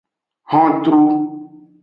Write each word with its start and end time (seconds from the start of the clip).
Hontru. 0.53 1.03